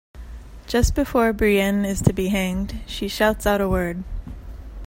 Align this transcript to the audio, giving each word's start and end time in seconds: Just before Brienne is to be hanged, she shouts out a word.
Just 0.65 0.95
before 0.95 1.31
Brienne 1.31 1.85
is 1.85 2.01
to 2.01 2.11
be 2.11 2.29
hanged, 2.29 2.81
she 2.87 3.07
shouts 3.07 3.45
out 3.45 3.61
a 3.61 3.69
word. 3.69 4.03